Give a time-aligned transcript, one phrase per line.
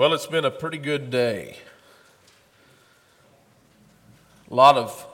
[0.00, 1.58] Well, it's been a pretty good day.
[4.50, 5.06] A lot of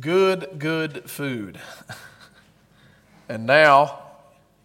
[0.00, 1.60] good, good food.
[3.28, 4.00] and now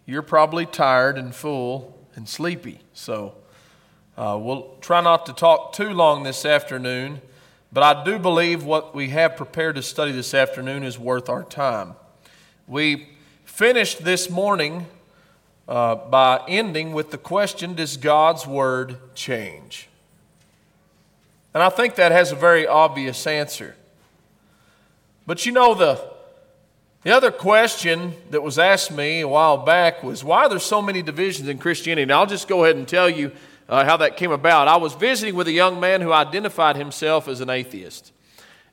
[0.06, 2.80] you're probably tired and full and sleepy.
[2.94, 3.36] So
[4.18, 7.20] uh, we'll try not to talk too long this afternoon,
[7.72, 11.44] but I do believe what we have prepared to study this afternoon is worth our
[11.44, 11.94] time.
[12.66, 13.10] We
[13.44, 14.86] finished this morning
[15.68, 19.88] uh, by ending with the question Does God's Word change?
[21.54, 23.76] And I think that has a very obvious answer.
[25.26, 26.00] But you know, the,
[27.02, 30.82] the other question that was asked me a while back was why are there so
[30.82, 32.02] many divisions in Christianity?
[32.02, 33.32] And I'll just go ahead and tell you
[33.68, 34.68] uh, how that came about.
[34.68, 38.12] I was visiting with a young man who identified himself as an atheist.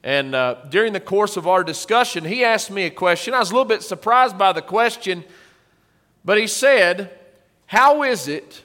[0.03, 3.33] And uh, during the course of our discussion, he asked me a question.
[3.33, 5.23] I was a little bit surprised by the question
[6.25, 7.09] but he said,
[7.65, 8.61] How is it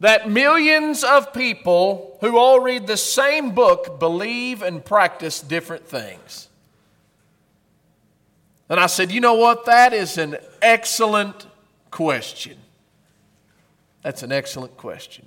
[0.00, 6.48] that millions of people who all read the same book believe and practice different things?
[8.68, 9.66] And I said, You know what?
[9.66, 11.46] That is an excellent
[11.90, 12.56] question.
[14.02, 15.26] That's an excellent question.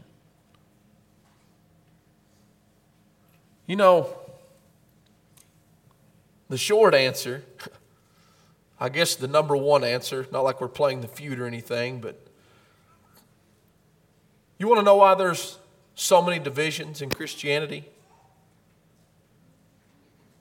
[3.67, 4.09] You know,
[6.49, 7.43] the short answer
[8.83, 12.19] I guess the number one answer, not like we're playing the feud or anything, but
[14.57, 15.57] you want to know why there's
[15.95, 17.85] so many divisions in Christianity?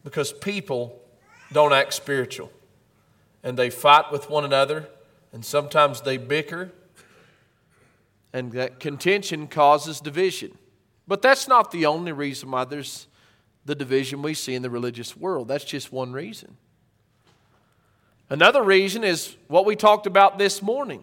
[0.03, 1.01] Because people
[1.53, 2.51] don't act spiritual
[3.45, 4.89] and they fight with one another
[5.33, 6.73] and sometimes they bicker
[8.33, 10.59] and that contention causes division.
[11.06, 13.06] But that's not the only reason why there's
[13.65, 15.47] the division we see in the religious world.
[15.47, 16.56] That's just one reason.
[18.31, 21.03] Another reason is what we talked about this morning.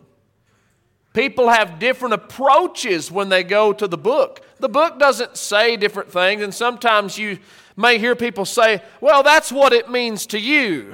[1.14, 4.42] People have different approaches when they go to the book.
[4.59, 7.40] The book doesn't say different things, and sometimes you
[7.75, 10.94] may hear people say, Well, that's what it means to you.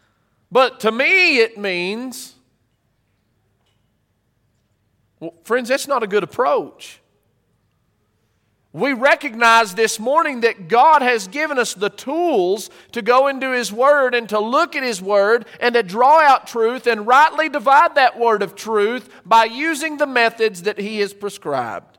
[0.50, 2.34] but to me, it means,
[5.18, 7.00] well, friends, that's not a good approach.
[8.72, 13.72] We recognize this morning that God has given us the tools to go into His
[13.72, 17.96] Word and to look at His Word and to draw out truth and rightly divide
[17.96, 21.98] that word of truth by using the methods that He has prescribed.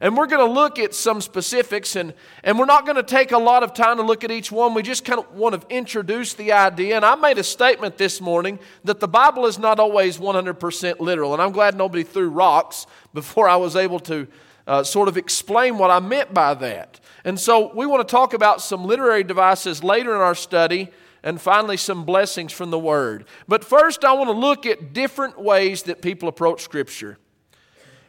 [0.00, 3.32] And we're going to look at some specifics, and, and we're not going to take
[3.32, 4.72] a lot of time to look at each one.
[4.72, 6.96] We just kind of want to introduce the idea.
[6.96, 11.34] And I made a statement this morning that the Bible is not always 100% literal.
[11.34, 14.26] And I'm glad nobody threw rocks before I was able to
[14.70, 17.00] uh, sort of explain what I meant by that.
[17.24, 20.90] And so we want to talk about some literary devices later in our study
[21.24, 23.24] and finally some blessings from the Word.
[23.48, 27.18] But first, I want to look at different ways that people approach Scripture.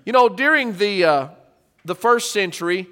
[0.05, 1.27] You know, during the, uh,
[1.83, 2.87] the first century,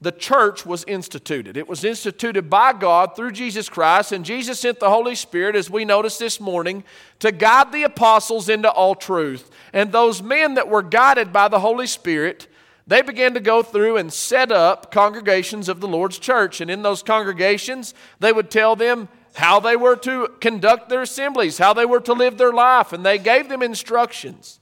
[0.00, 1.58] the church was instituted.
[1.58, 5.68] It was instituted by God through Jesus Christ, and Jesus sent the Holy Spirit, as
[5.68, 6.84] we noticed this morning,
[7.18, 9.50] to guide the apostles into all truth.
[9.74, 12.46] And those men that were guided by the Holy Spirit
[12.90, 16.60] they began to go through and set up congregations of the Lord's church.
[16.60, 21.58] And in those congregations, they would tell them how they were to conduct their assemblies,
[21.58, 24.58] how they were to live their life, and they gave them instructions.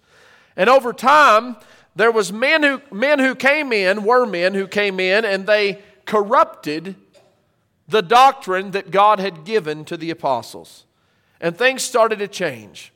[0.58, 1.56] And over time,
[1.96, 5.80] there was men who men who came in, were men who came in, and they
[6.04, 6.96] corrupted
[7.88, 10.84] the doctrine that God had given to the apostles.
[11.40, 12.92] And things started to change.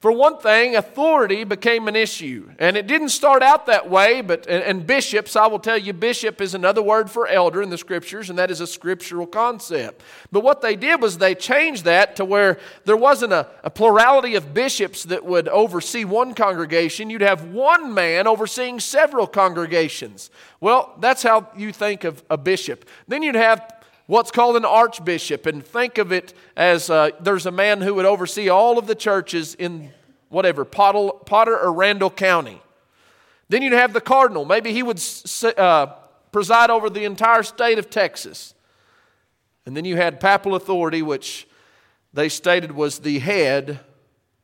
[0.00, 2.50] For one thing, authority became an issue.
[2.58, 5.92] And it didn't start out that way, but and, and, bishops, I will tell you,
[5.92, 10.02] bishop is another word for elder in the scriptures, and that is a scriptural concept.
[10.32, 14.36] But what they did was they changed that to where there wasn't a, a plurality
[14.36, 17.10] of bishops that would oversee one congregation.
[17.10, 20.30] You'd have one man overseeing several congregations.
[20.60, 22.86] Well, that's how you think of a bishop.
[23.06, 23.79] Then you'd have
[24.10, 25.46] what's called an archbishop.
[25.46, 28.96] And think of it as uh, there's a man who would oversee all of the
[28.96, 29.92] churches in
[30.28, 32.60] whatever, Potter or Randall County.
[33.48, 34.44] Then you'd have the cardinal.
[34.44, 35.00] Maybe he would
[35.56, 35.86] uh,
[36.32, 38.54] preside over the entire state of Texas.
[39.64, 41.46] And then you had papal authority, which
[42.12, 43.78] they stated was the head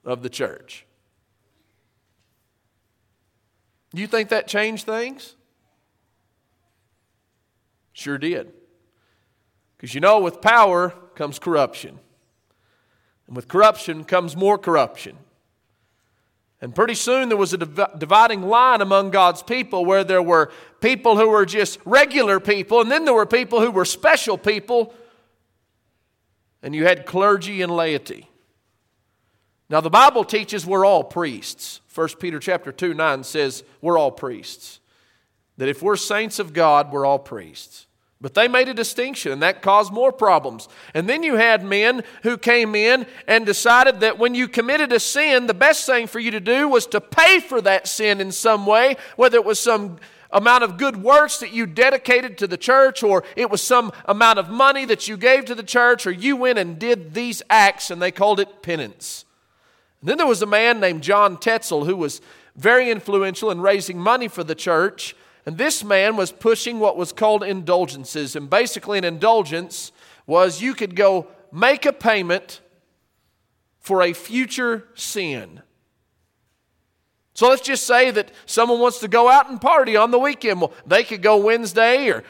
[0.05, 0.87] of the church.
[3.93, 5.35] You think that changed things?
[7.93, 8.53] Sure did.
[9.77, 11.99] Because you know, with power comes corruption.
[13.27, 15.17] And with corruption comes more corruption.
[16.61, 20.51] And pretty soon there was a dividing line among God's people where there were
[20.81, 24.95] people who were just regular people, and then there were people who were special people,
[26.63, 28.31] and you had clergy and laity.
[29.69, 31.81] Now the Bible teaches we're all priests.
[31.95, 34.81] 1 Peter chapter 2 9 says we're all priests.
[35.59, 37.86] That if we're saints of God, we're all priests.
[38.21, 40.69] But they made a distinction, and that caused more problems.
[40.95, 45.01] And then you had men who came in and decided that when you committed a
[45.01, 48.33] sin, the best thing for you to do was to pay for that sin in
[48.33, 49.99] some way, whether it was some
[50.31, 54.39] amount of good works that you dedicated to the church, or it was some amount
[54.39, 57.91] of money that you gave to the church, or you went and did these acts,
[57.91, 59.27] and they called it penance.
[60.01, 62.23] And then there was a man named John Tetzel who was
[62.57, 65.15] very influential in raising money for the church.
[65.47, 68.35] And this man was pushing what was called indulgences.
[68.35, 69.93] And basically, an indulgence
[70.27, 72.61] was you could go make a payment
[73.79, 75.63] for a future sin.
[77.35, 80.61] So let's just say that someone wants to go out and party on the weekend.
[80.61, 82.25] Well, they could go Wednesday or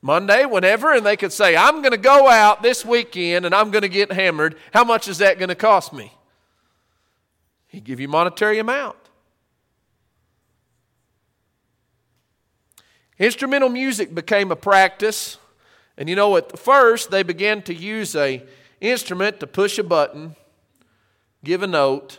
[0.00, 3.70] Monday, whenever, and they could say, I'm going to go out this weekend and I'm
[3.70, 4.56] going to get hammered.
[4.72, 6.12] How much is that going to cost me?
[7.66, 8.96] He'd give you monetary amount.
[13.24, 15.38] Instrumental music became a practice.
[15.96, 18.42] And you know, at first, they began to use a
[18.82, 20.36] instrument to push a button,
[21.42, 22.18] give a note,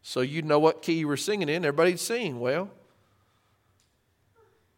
[0.00, 1.66] so you'd know what key you were singing in.
[1.66, 2.40] Everybody'd sing.
[2.40, 2.70] Well,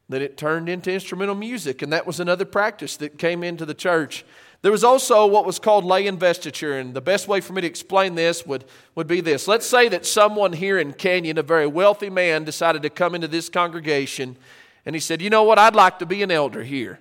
[0.08, 3.74] then it turned into instrumental music, and that was another practice that came into the
[3.74, 4.24] church.
[4.62, 7.66] There was also what was called lay investiture, and the best way for me to
[7.68, 8.64] explain this would,
[8.96, 9.46] would be this.
[9.46, 13.28] Let's say that someone here in Canyon, a very wealthy man, decided to come into
[13.28, 14.36] this congregation
[14.84, 15.58] and he said, You know what?
[15.58, 17.00] I'd like to be an elder here.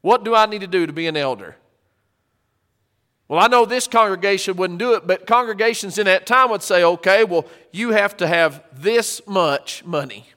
[0.00, 1.56] What do I need to do to be an elder?
[3.28, 6.84] Well, I know this congregation wouldn't do it, but congregations in that time would say,
[6.84, 10.28] okay, well, you have to have this much money.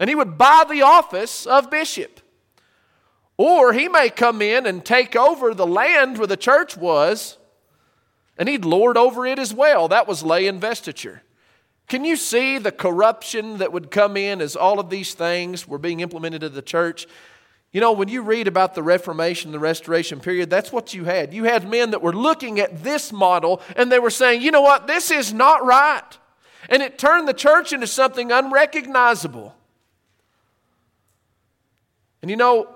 [0.00, 2.20] And he would buy the office of bishop.
[3.36, 7.38] Or he may come in and take over the land where the church was,
[8.36, 9.86] and he'd lord over it as well.
[9.88, 11.22] That was lay investiture.
[11.90, 15.76] Can you see the corruption that would come in as all of these things were
[15.76, 17.08] being implemented in the church?
[17.72, 21.34] You know, when you read about the Reformation, the Restoration period, that's what you had.
[21.34, 24.60] You had men that were looking at this model and they were saying, you know
[24.60, 26.16] what, this is not right.
[26.68, 29.56] And it turned the church into something unrecognizable.
[32.22, 32.68] And you know,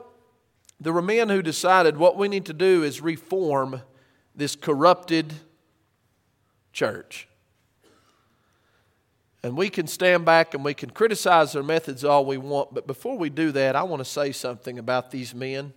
[0.80, 3.80] there were men who decided what we need to do is reform
[4.34, 5.34] this corrupted
[6.72, 7.28] church.
[9.44, 12.86] And we can stand back and we can criticize their methods all we want, but
[12.86, 15.74] before we do that, I want to say something about these men.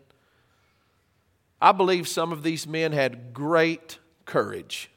[1.61, 4.89] I believe some of these men had great courage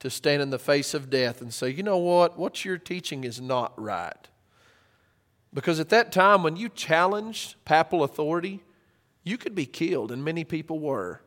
[0.00, 3.24] to stand in the face of death and say, you know what, what you're teaching
[3.24, 4.28] is not right.
[5.54, 8.62] Because at that time, when you challenged papal authority,
[9.24, 11.22] you could be killed, and many people were.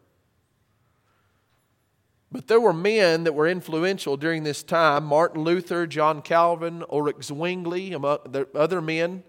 [2.31, 7.23] But there were men that were influential during this time Martin Luther, John Calvin, Ulrich
[7.23, 8.19] Zwingli, among
[8.53, 9.23] other men.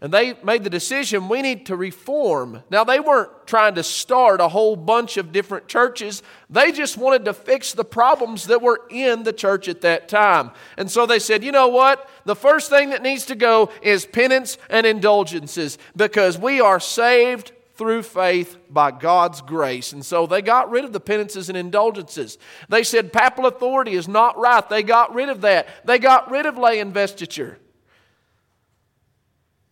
[0.00, 2.62] And they made the decision we need to reform.
[2.70, 6.22] Now, they weren't trying to start a whole bunch of different churches.
[6.48, 10.52] They just wanted to fix the problems that were in the church at that time.
[10.76, 12.08] And so they said, you know what?
[12.26, 17.50] The first thing that needs to go is penance and indulgences because we are saved
[17.78, 19.92] through faith by God's grace.
[19.92, 22.36] And so they got rid of the penances and indulgences.
[22.68, 24.68] They said papal authority is not right.
[24.68, 25.68] They got rid of that.
[25.86, 27.58] They got rid of lay investiture.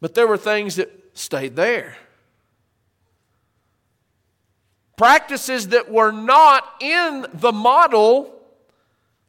[0.01, 1.97] But there were things that stayed there.
[4.97, 8.36] Practices that were not in the model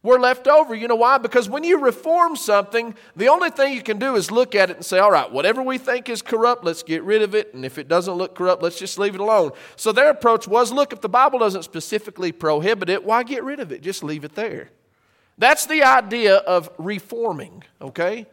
[0.08, 0.74] were left over.
[0.74, 1.18] You know why?
[1.18, 4.78] Because when you reform something, the only thing you can do is look at it
[4.78, 7.54] and say, all right, whatever we think is corrupt, let's get rid of it.
[7.54, 9.52] And if it doesn't look corrupt, let's just leave it alone.
[9.76, 13.60] So their approach was look, if the Bible doesn't specifically prohibit it, why get rid
[13.60, 13.82] of it?
[13.82, 14.70] Just leave it there.
[15.38, 18.26] That's the idea of reforming, okay?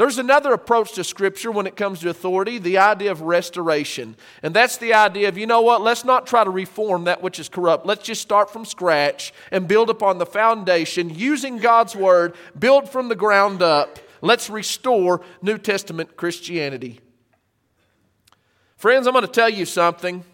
[0.00, 4.16] There's another approach to Scripture when it comes to authority, the idea of restoration.
[4.42, 7.38] And that's the idea of, you know what, let's not try to reform that which
[7.38, 7.84] is corrupt.
[7.84, 13.10] Let's just start from scratch and build upon the foundation using God's Word, build from
[13.10, 13.98] the ground up.
[14.22, 17.00] Let's restore New Testament Christianity.
[18.78, 20.24] Friends, I'm going to tell you something.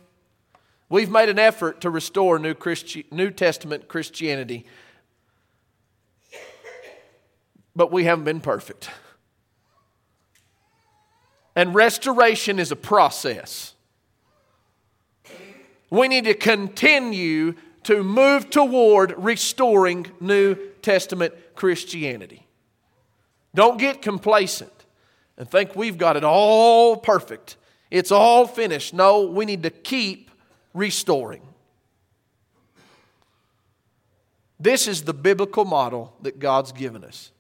[0.89, 4.65] We've made an effort to restore New, Christi- New Testament Christianity,
[7.75, 8.91] but we haven't been perfect.
[11.57, 13.75] And restoration is a process.
[15.89, 22.47] We need to continue to move toward restoring New Testament Christianity.
[23.55, 24.73] Don't get complacent
[25.39, 27.57] and think we've got it all perfect.
[27.91, 28.93] It's all finished.
[28.93, 30.31] No, we need to keep
[30.75, 31.43] restoring.
[34.61, 37.31] This is the biblical model that God's given us.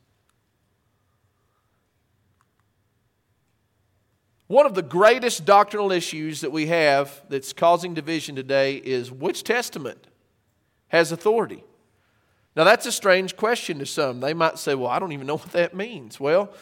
[4.48, 9.42] One of the greatest doctrinal issues that we have that's causing division today is which
[9.42, 10.06] testament
[10.88, 11.64] has authority?
[12.54, 14.20] Now, that's a strange question to some.
[14.20, 16.20] They might say, Well, I don't even know what that means.
[16.20, 16.52] Well,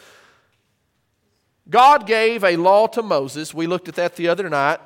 [1.69, 3.53] God gave a law to Moses.
[3.53, 4.79] We looked at that the other night.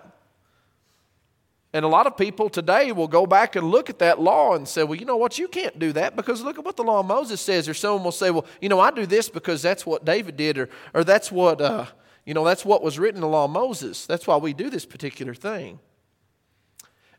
[1.71, 4.67] And a lot of people today will go back and look at that law and
[4.67, 7.01] say, well, you know what, you can't do that because look at what the law
[7.01, 7.69] of Moses says.
[7.69, 10.57] Or someone will say, well, you know, I do this because that's what David did,
[10.57, 11.85] or, or that's what, uh,
[12.25, 14.05] you know, that's what was written in the law of Moses.
[14.05, 15.79] That's why we do this particular thing.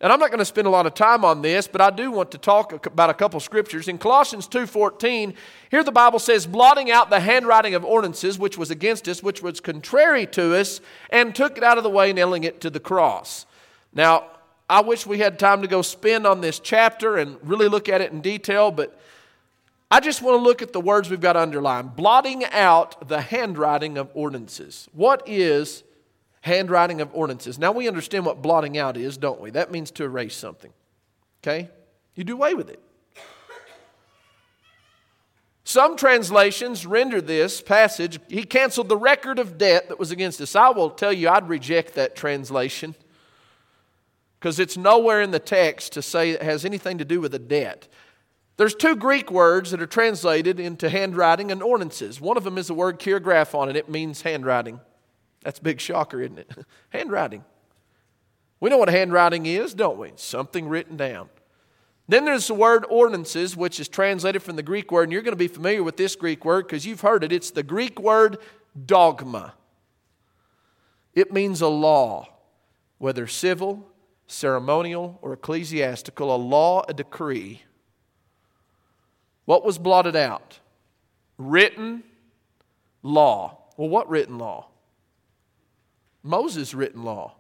[0.03, 2.11] And I'm not going to spend a lot of time on this, but I do
[2.11, 3.87] want to talk about a couple scriptures.
[3.87, 5.35] In Colossians 2:14,
[5.71, 9.43] here the Bible says, "Blotting out the handwriting of ordinances which was against us, which
[9.43, 10.81] was contrary to us,
[11.11, 13.45] and took it out of the way, nailing it to the cross."
[13.93, 14.25] Now,
[14.71, 18.01] I wish we had time to go spend on this chapter and really look at
[18.01, 18.99] it in detail, but
[19.91, 21.97] I just want to look at the words we've got underlined.
[21.97, 24.89] Blotting out the handwriting of ordinances.
[24.93, 25.83] What is
[26.43, 27.59] handwriting of ordinances?
[27.59, 29.51] Now we understand what blotting out is, don't we?
[29.51, 30.73] That means to erase something.
[31.43, 31.69] Okay?
[32.15, 32.81] You do away with it.
[35.65, 40.57] Some translations render this passage, he canceled the record of debt that was against us.
[40.57, 42.97] I will tell you, I'd reject that translation
[44.39, 47.39] because it's nowhere in the text to say it has anything to do with a
[47.39, 47.87] debt.
[48.61, 52.21] There's two Greek words that are translated into handwriting and ordinances.
[52.21, 54.81] One of them is the word cheirograph and it means handwriting.
[55.43, 56.53] That's a big shocker, isn't it?
[56.91, 57.43] handwriting.
[58.61, 60.13] We know what handwriting is, don't we?
[60.17, 61.31] something written down.
[62.07, 65.33] Then there's the word ordinances, which is translated from the Greek word, and you're going
[65.33, 67.33] to be familiar with this Greek word because you've heard it.
[67.33, 68.37] It's the Greek word
[68.85, 69.55] dogma.
[71.15, 72.29] It means a law,
[72.99, 73.89] whether civil,
[74.27, 77.63] ceremonial, or ecclesiastical, a law, a decree.
[79.51, 80.61] What was blotted out?
[81.37, 82.05] Written
[83.03, 83.59] law.
[83.77, 84.69] Well, what written law?
[86.23, 87.33] Moses' written law.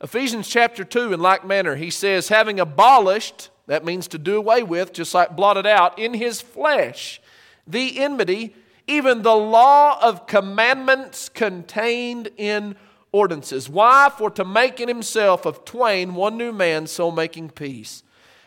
[0.00, 4.62] Ephesians chapter 2, in like manner, he says, having abolished, that means to do away
[4.62, 7.20] with, just like blotted out, in his flesh,
[7.66, 8.56] the enmity,
[8.86, 12.74] even the law of commandments contained in
[13.12, 13.68] ordinances.
[13.68, 14.10] Why?
[14.16, 18.02] For to make in himself of twain one new man, so making peace.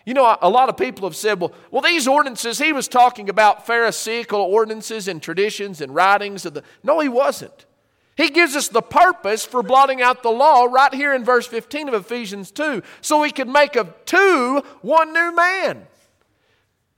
[0.07, 3.27] You know, a lot of people have said, well, well, these ordinances, he was talking
[3.27, 6.63] about Pharisaical ordinances and traditions and writings of the.
[6.81, 7.65] No, he wasn't.
[8.15, 11.89] He gives us the purpose for blotting out the law right here in verse 15
[11.89, 15.85] of Ephesians 2, so he could make of two one new man.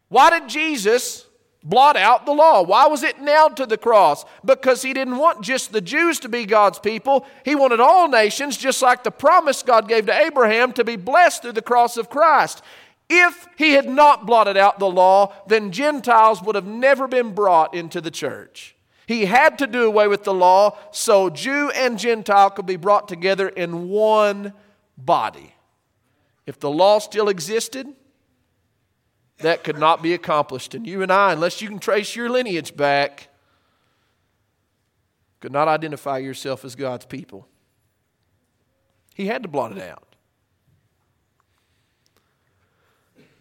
[0.09, 1.25] Why did Jesus
[1.63, 2.61] blot out the law.
[2.61, 4.23] Why was it nailed to the cross?
[4.45, 7.25] Because he didn't want just the Jews to be God's people.
[7.43, 11.41] He wanted all nations, just like the promise God gave to Abraham, to be blessed
[11.41, 12.61] through the cross of Christ.
[13.09, 17.73] If he had not blotted out the law, then Gentiles would have never been brought
[17.73, 18.75] into the church.
[19.07, 23.07] He had to do away with the law so Jew and Gentile could be brought
[23.07, 24.53] together in one
[24.95, 25.55] body.
[26.45, 27.87] If the law still existed,
[29.39, 30.75] that could not be accomplished.
[30.75, 33.29] And you and I, unless you can trace your lineage back,
[35.39, 37.47] could not identify yourself as God's people.
[39.15, 40.08] He had to blot it out.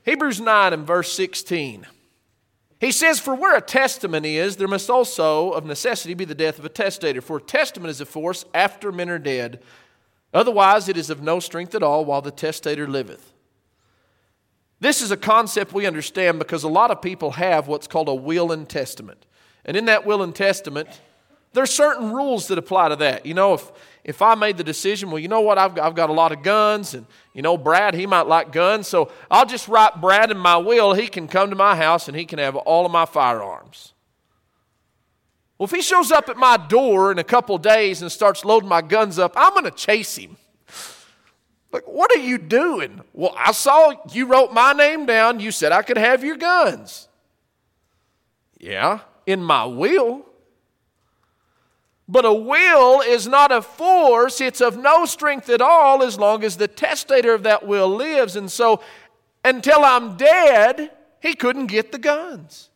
[0.09, 1.87] Hebrews 9 and verse 16.
[2.81, 6.59] He says, For where a testament is, there must also of necessity be the death
[6.59, 7.21] of a testator.
[7.21, 9.63] For a testament is a force after men are dead.
[10.33, 13.35] Otherwise, it is of no strength at all while the testator liveth.
[14.81, 18.15] This is a concept we understand because a lot of people have what's called a
[18.15, 19.27] will and testament.
[19.67, 20.89] And in that will and testament,
[21.59, 23.27] there are certain rules that apply to that.
[23.27, 23.73] You know, if,
[24.05, 26.31] if I made the decision, well, you know what, I've got, I've got a lot
[26.31, 30.31] of guns, and, you know, Brad, he might like guns, so I'll just write Brad
[30.31, 30.95] in my will.
[30.95, 33.93] He can come to my house and he can have all of my firearms.
[35.59, 38.69] Well, if he shows up at my door in a couple days and starts loading
[38.69, 40.37] my guns up, I'm going to chase him.
[41.73, 43.01] Like, what are you doing?
[43.13, 45.41] Well, I saw you wrote my name down.
[45.41, 47.09] You said I could have your guns.
[48.61, 50.25] Yeah, in my will.
[52.09, 56.43] But a will is not a force, it's of no strength at all as long
[56.43, 58.35] as the testator of that will lives.
[58.35, 58.81] And so,
[59.45, 62.71] until I'm dead, he couldn't get the guns.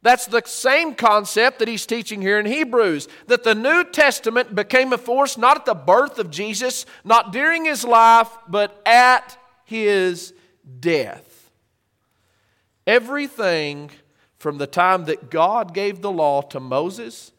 [0.00, 4.92] That's the same concept that he's teaching here in Hebrews that the New Testament became
[4.92, 10.32] a force not at the birth of Jesus, not during his life, but at his
[10.78, 11.50] death.
[12.86, 13.90] Everything
[14.38, 17.32] from the time that God gave the law to Moses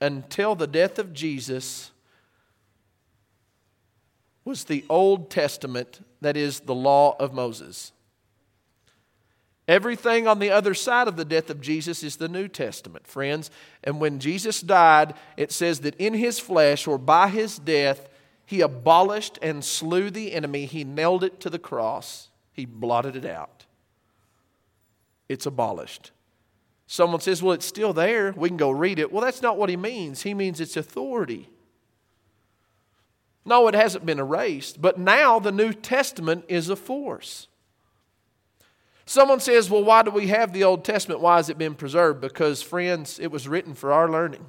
[0.00, 1.90] until the death of Jesus
[4.44, 7.92] was the Old Testament, that is, the law of Moses.
[9.68, 13.52] Everything on the other side of the death of Jesus is the New Testament, friends.
[13.84, 18.08] And when Jesus died, it says that in his flesh or by his death,
[18.44, 20.66] he abolished and slew the enemy.
[20.66, 23.66] He nailed it to the cross, he blotted it out.
[25.28, 26.10] It's abolished.
[26.92, 28.32] Someone says, Well, it's still there.
[28.36, 29.12] We can go read it.
[29.12, 30.22] Well, that's not what he means.
[30.22, 31.48] He means it's authority.
[33.44, 37.46] No, it hasn't been erased, but now the New Testament is a force.
[39.06, 41.20] Someone says, Well, why do we have the Old Testament?
[41.20, 42.20] Why has it been preserved?
[42.20, 44.44] Because, friends, it was written for our learning.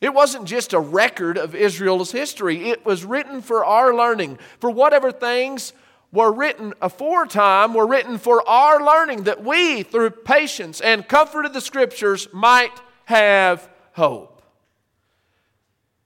[0.00, 4.38] It wasn't just a record of Israel's history, it was written for our learning.
[4.58, 5.74] For whatever things
[6.14, 11.52] were written aforetime were written for our learning, that we, through patience and comfort of
[11.52, 14.42] the Scriptures, might have hope.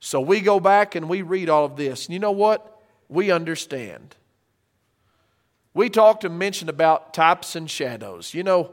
[0.00, 2.06] So we go back and we read all of this.
[2.06, 2.80] And you know what?
[3.08, 4.16] We understand.
[5.74, 8.32] We talked and mentioned about types and shadows.
[8.32, 8.72] You know,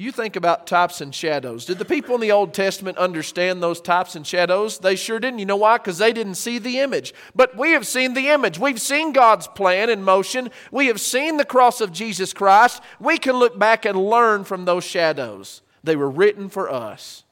[0.00, 1.66] you think about types and shadows.
[1.66, 4.78] Did the people in the Old Testament understand those types and shadows?
[4.78, 5.40] They sure didn't.
[5.40, 5.76] You know why?
[5.76, 7.12] Because they didn't see the image.
[7.34, 8.58] But we have seen the image.
[8.58, 10.48] We've seen God's plan in motion.
[10.72, 12.80] We have seen the cross of Jesus Christ.
[12.98, 15.60] We can look back and learn from those shadows.
[15.84, 17.24] They were written for us,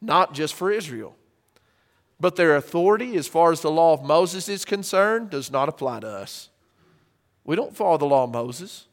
[0.00, 1.14] not just for Israel.
[2.18, 6.00] But their authority, as far as the law of Moses is concerned, does not apply
[6.00, 6.48] to us.
[7.44, 8.87] We don't follow the law of Moses.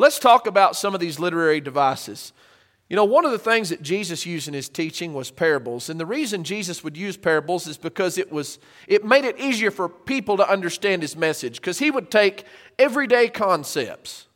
[0.00, 2.32] Let's talk about some of these literary devices.
[2.88, 5.90] You know, one of the things that Jesus used in his teaching was parables.
[5.90, 9.70] And the reason Jesus would use parables is because it was it made it easier
[9.70, 12.46] for people to understand his message because he would take
[12.78, 14.26] everyday concepts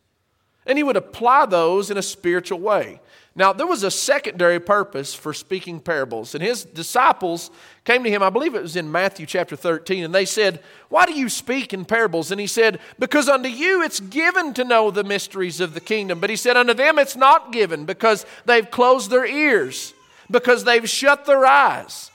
[0.67, 3.01] and he would apply those in a spiritual way.
[3.37, 7.51] Now, there was a secondary purpose for speaking parables, and his disciples
[7.85, 11.05] came to him, I believe it was in Matthew chapter 13, and they said, Why
[11.05, 12.31] do you speak in parables?
[12.31, 16.21] And he said, Because unto you it's given to know the mysteries of the kingdom.
[16.21, 19.95] But he said, Unto them it's not given, because they've closed their ears,
[20.31, 22.13] because they've shut their eyes.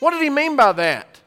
[0.00, 1.20] What did he mean by that?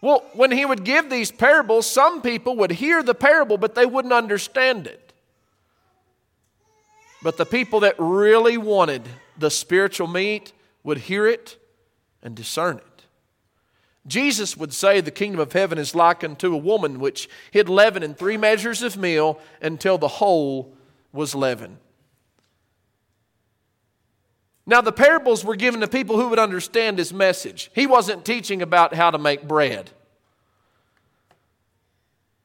[0.00, 3.86] Well, when he would give these parables, some people would hear the parable, but they
[3.86, 5.03] wouldn't understand it.
[7.24, 9.08] But the people that really wanted
[9.38, 11.56] the spiritual meat would hear it
[12.22, 13.04] and discern it.
[14.06, 18.02] Jesus would say the kingdom of heaven is like unto a woman which hid leaven
[18.02, 20.76] in three measures of meal until the whole
[21.14, 21.78] was leavened.
[24.66, 27.70] Now, the parables were given to people who would understand his message.
[27.74, 29.90] He wasn't teaching about how to make bread.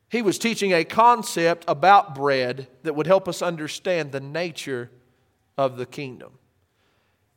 [0.09, 4.89] He was teaching a concept about bread that would help us understand the nature
[5.57, 6.33] of the kingdom.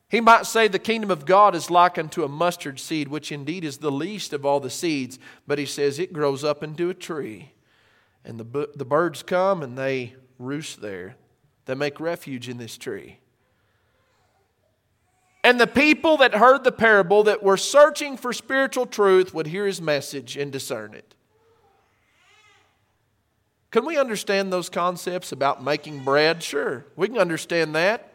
[0.09, 3.65] He might say the kingdom of God is likened to a mustard seed, which indeed
[3.65, 6.95] is the least of all the seeds, but he says it grows up into a
[6.95, 7.53] tree.
[8.25, 11.17] And the, the birds come and they roost there.
[11.65, 13.21] They make refuge in this tree.
[15.45, 19.67] And the people that heard the parable, that were searching for spiritual truth, would hear
[19.67, 21.15] his message and discern it.
[23.73, 26.43] Can we understand those concepts about making bread?
[26.43, 28.13] Sure, we can understand that.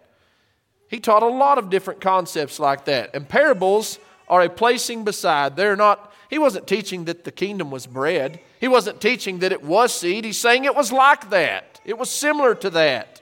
[0.88, 3.14] He taught a lot of different concepts like that.
[3.14, 5.56] And parables are a placing beside.
[5.56, 8.40] They're not, he wasn't teaching that the kingdom was bread.
[8.60, 10.24] He wasn't teaching that it was seed.
[10.24, 13.22] He's saying it was like that, it was similar to that.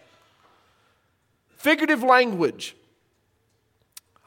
[1.55, 2.75] Figurative language.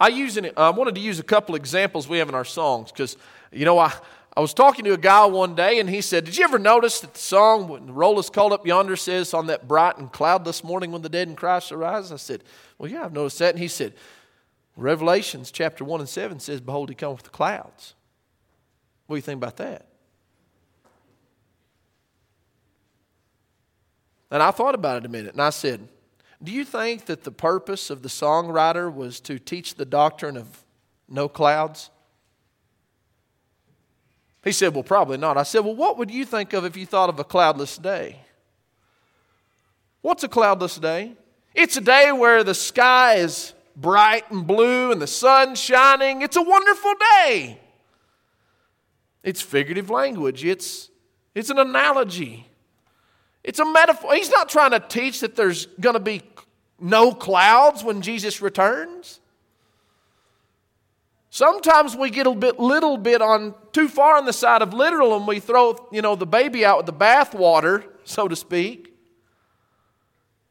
[0.01, 2.91] I, use an, I wanted to use a couple examples we have in our songs
[2.91, 3.17] because,
[3.53, 3.93] you know, I,
[4.37, 7.01] I was talking to a guy one day and he said, Did you ever notice
[7.01, 10.13] that the song, when the roll is called up yonder, says, On that bright and
[10.13, 12.13] cloudless morning when the dead in Christ arise?
[12.13, 12.45] I said,
[12.79, 13.55] Well, yeah, I've noticed that.
[13.55, 13.95] And he said,
[14.77, 17.95] Revelations chapter 1 and 7 says, Behold, he comes with the clouds.
[19.07, 19.89] What do you think about that?
[24.31, 25.89] And I thought about it a minute and I said,
[26.43, 30.65] Do you think that the purpose of the songwriter was to teach the doctrine of
[31.09, 31.91] no clouds?
[34.49, 35.37] He said, Well, probably not.
[35.37, 38.17] I said, Well, what would you think of if you thought of a cloudless day?
[40.01, 41.13] What's a cloudless day?
[41.55, 46.23] It's a day where the sky is bright and blue and the sun shining.
[46.23, 47.61] It's a wonderful day.
[49.23, 50.89] It's figurative language, it's,
[51.35, 52.49] it's an analogy,
[53.45, 54.15] it's a metaphor.
[54.15, 56.23] He's not trying to teach that there's going to be
[56.81, 59.21] no clouds when Jesus returns.
[61.31, 65.17] Sometimes we get a bit, little bit on too far on the side of literal,
[65.17, 68.95] and we throw, you know, the baby out with the bathwater, so to speak,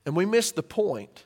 [0.06, 1.24] and we miss the point.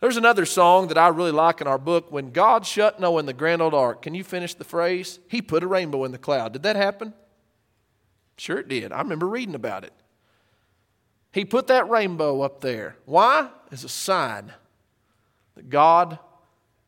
[0.00, 2.12] There's another song that I really like in our book.
[2.12, 5.18] When God shut Noah in the grand old ark, can you finish the phrase?
[5.28, 6.52] He put a rainbow in the cloud.
[6.52, 7.14] Did that happen?
[8.36, 8.92] Sure, it did.
[8.92, 9.94] I remember reading about it.
[11.32, 12.96] He put that rainbow up there.
[13.06, 13.48] Why?
[13.72, 14.52] As a sign
[15.54, 16.18] that God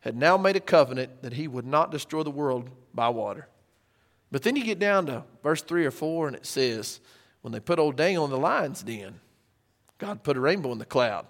[0.07, 3.49] had now made a covenant that he would not destroy the world by water.
[4.31, 7.01] But then you get down to verse 3 or 4, and it says,
[7.43, 9.19] when they put old Daniel in the lion's den,
[9.99, 11.27] God put a rainbow in the cloud.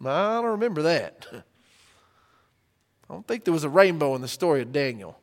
[0.00, 1.26] I don't remember that.
[1.32, 5.18] I don't think there was a rainbow in the story of Daniel.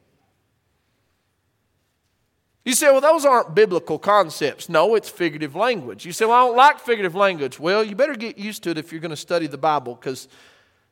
[2.65, 4.67] You say, well, those aren't biblical concepts.
[4.67, 6.05] No, it's figurative language.
[6.05, 7.57] You say, well, I don't like figurative language.
[7.57, 10.27] Well, you better get used to it if you're going to study the Bible because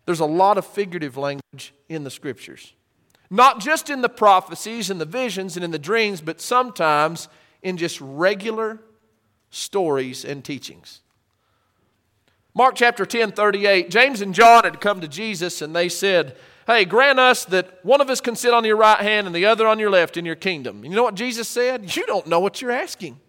[0.06, 2.74] there's a lot of figurative language in the scriptures.
[3.30, 7.28] Not just in the prophecies and the visions and in the dreams, but sometimes
[7.64, 8.80] in just regular
[9.50, 11.02] stories and teachings.
[12.54, 16.38] Mark chapter 10, 38, James and John had come to Jesus and they said,
[16.68, 19.46] Hey, grant us that one of us can sit on your right hand and the
[19.46, 20.84] other on your left in your kingdom.
[20.84, 21.96] You know what Jesus said?
[21.96, 23.20] You don't know what you're asking.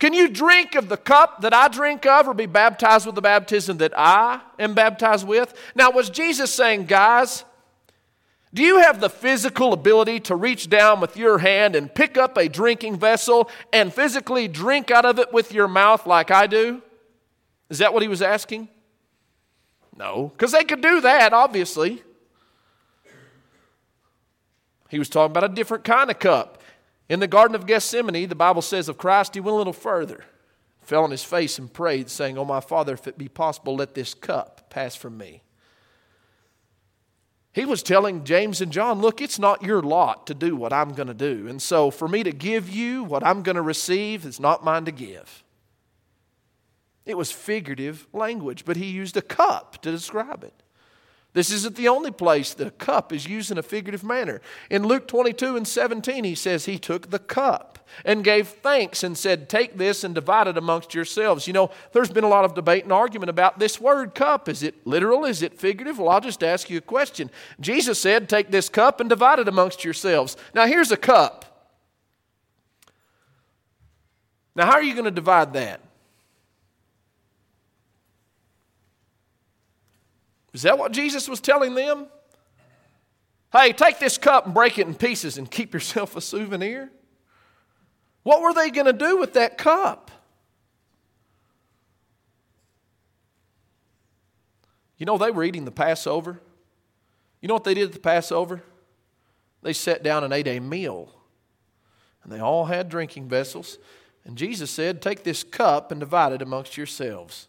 [0.00, 3.20] Can you drink of the cup that I drink of or be baptized with the
[3.20, 5.54] baptism that I am baptized with?
[5.74, 7.44] Now, was Jesus saying, guys,
[8.52, 12.38] do you have the physical ability to reach down with your hand and pick up
[12.38, 16.82] a drinking vessel and physically drink out of it with your mouth like I do?
[17.68, 18.68] Is that what he was asking?
[19.96, 22.02] No, because they could do that, obviously.
[24.88, 26.59] He was talking about a different kind of cup.
[27.10, 30.24] In the Garden of Gethsemane, the Bible says of Christ, he went a little further,
[30.80, 33.94] fell on his face and prayed, saying, Oh, my Father, if it be possible, let
[33.94, 35.42] this cup pass from me.
[37.52, 40.92] He was telling James and John, Look, it's not your lot to do what I'm
[40.92, 41.48] going to do.
[41.48, 44.84] And so, for me to give you what I'm going to receive, is not mine
[44.84, 45.42] to give.
[47.04, 50.62] It was figurative language, but he used a cup to describe it.
[51.32, 54.40] This isn't the only place the cup is used in a figurative manner.
[54.68, 59.16] In Luke 22 and 17, he says he took the cup and gave thanks and
[59.16, 61.46] said, Take this and divide it amongst yourselves.
[61.46, 64.48] You know, there's been a lot of debate and argument about this word cup.
[64.48, 65.24] Is it literal?
[65.24, 65.98] Is it figurative?
[65.98, 67.30] Well, I'll just ask you a question.
[67.60, 70.36] Jesus said, Take this cup and divide it amongst yourselves.
[70.52, 71.44] Now, here's a cup.
[74.56, 75.80] Now, how are you going to divide that?
[80.52, 82.06] Is that what Jesus was telling them?
[83.52, 86.90] Hey, take this cup and break it in pieces and keep yourself a souvenir.
[88.22, 90.10] What were they going to do with that cup?
[94.98, 96.40] You know, they were eating the Passover.
[97.40, 98.62] You know what they did at the Passover?
[99.62, 101.12] They sat down and ate a meal.
[102.22, 103.78] And they all had drinking vessels.
[104.24, 107.48] And Jesus said, Take this cup and divide it amongst yourselves.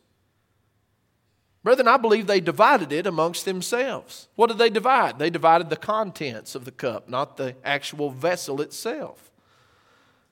[1.64, 4.28] Brethren, I believe they divided it amongst themselves.
[4.36, 5.20] What did they divide?
[5.20, 9.30] They divided the contents of the cup, not the actual vessel itself.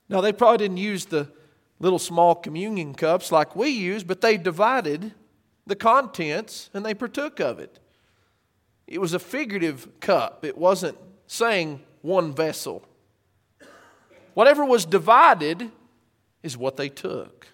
[0.07, 1.31] Now, they probably didn't use the
[1.79, 5.13] little small communion cups like we use, but they divided
[5.67, 7.79] the contents and they partook of it.
[8.87, 12.83] It was a figurative cup, it wasn't saying one vessel.
[14.33, 15.69] Whatever was divided
[16.41, 17.47] is what they took.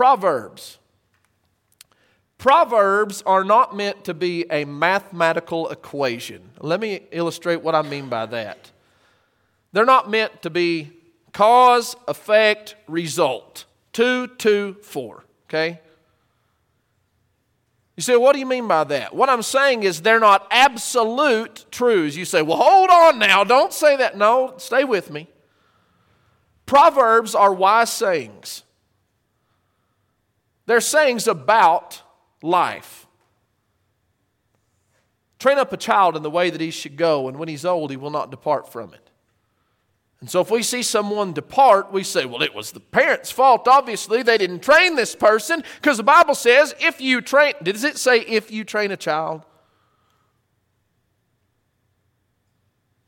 [0.00, 0.78] Proverbs.
[2.38, 6.40] Proverbs are not meant to be a mathematical equation.
[6.58, 8.70] Let me illustrate what I mean by that.
[9.72, 10.90] They're not meant to be
[11.34, 13.66] cause, effect, result.
[13.92, 15.24] Two, two, four.
[15.50, 15.78] Okay?
[17.94, 19.14] You say, what do you mean by that?
[19.14, 22.16] What I'm saying is they're not absolute truths.
[22.16, 23.44] You say, well, hold on now.
[23.44, 24.16] Don't say that.
[24.16, 25.28] No, stay with me.
[26.64, 28.62] Proverbs are wise sayings.
[30.70, 32.00] They're sayings about
[32.44, 33.08] life.
[35.40, 37.90] Train up a child in the way that he should go, and when he's old,
[37.90, 39.10] he will not depart from it.
[40.20, 43.66] And so, if we see someone depart, we say, well, it was the parents' fault.
[43.66, 47.98] Obviously, they didn't train this person because the Bible says, if you train, does it
[47.98, 49.44] say if you train a child?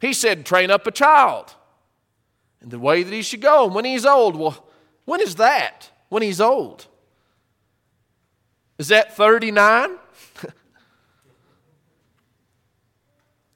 [0.00, 1.54] He said, train up a child
[2.60, 3.66] in the way that he should go.
[3.66, 4.68] And when he's old, well,
[5.04, 5.92] when is that?
[6.08, 6.88] When he's old.
[8.78, 9.96] Is that 39?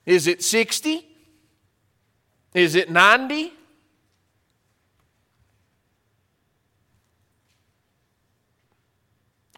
[0.07, 1.07] Is it 60?
[2.55, 3.53] Is it 90?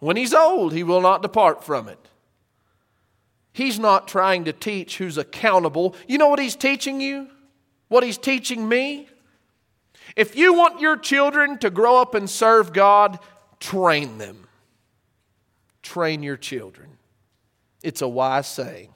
[0.01, 1.99] When he's old, he will not depart from it.
[3.53, 5.97] He's not trying to teach who's accountable.
[6.07, 7.29] You know what he's teaching you?
[7.89, 9.09] What he's teaching me?
[10.15, 13.19] If you want your children to grow up and serve God,
[13.61, 14.48] train them.
[15.83, 16.99] Train your children.
[17.83, 18.95] It's a wise saying.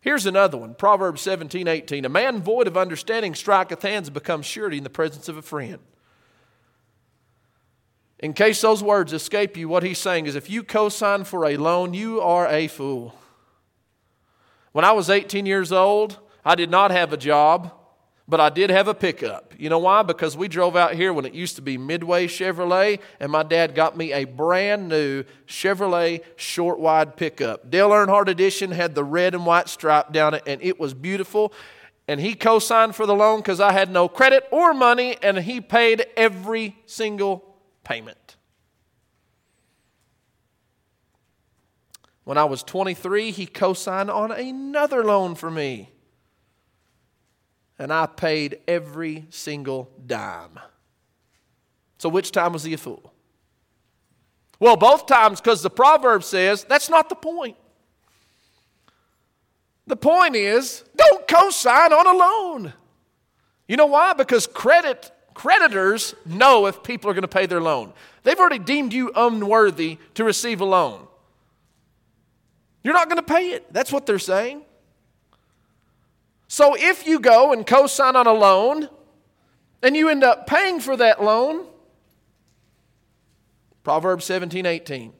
[0.00, 2.04] Here's another one Proverbs 17 18.
[2.04, 5.42] A man void of understanding striketh hands and becomes surety in the presence of a
[5.42, 5.78] friend.
[8.20, 11.44] In case those words escape you, what he's saying is if you co sign for
[11.44, 13.14] a loan, you are a fool.
[14.72, 17.72] When I was 18 years old, I did not have a job,
[18.28, 19.54] but I did have a pickup.
[19.56, 20.02] You know why?
[20.02, 23.74] Because we drove out here when it used to be Midway Chevrolet, and my dad
[23.74, 27.70] got me a brand new Chevrolet short wide pickup.
[27.70, 31.54] Dale Earnhardt Edition had the red and white stripe down it, and it was beautiful.
[32.06, 35.38] And he co signed for the loan because I had no credit or money, and
[35.38, 38.36] he paid every single payment.
[42.24, 45.92] When I was 23, he co signed on another loan for me.
[47.78, 50.58] And I paid every single dime.
[51.98, 53.12] So, which time was he a fool?
[54.60, 57.56] Well, both times, because the proverb says that's not the point.
[59.86, 62.72] The point is, don't co sign on a loan.
[63.68, 64.12] You know why?
[64.12, 67.92] Because credit creditors know if people are going to pay their loan.
[68.24, 71.06] They've already deemed you unworthy to receive a loan.
[72.82, 73.72] You're not going to pay it.
[73.72, 74.62] That's what they're saying.
[76.48, 78.88] So if you go and co sign on a loan
[79.82, 81.66] and you end up paying for that loan,
[83.84, 85.12] Proverbs 17 18.